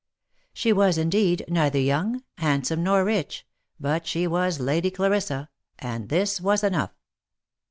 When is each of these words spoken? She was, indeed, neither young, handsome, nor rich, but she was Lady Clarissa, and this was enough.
She 0.51 0.73
was, 0.73 0.97
indeed, 0.97 1.45
neither 1.47 1.77
young, 1.77 2.23
handsome, 2.39 2.81
nor 2.81 3.05
rich, 3.05 3.45
but 3.79 4.07
she 4.07 4.25
was 4.25 4.59
Lady 4.59 4.89
Clarissa, 4.89 5.47
and 5.77 6.09
this 6.09 6.41
was 6.41 6.63
enough. 6.63 6.95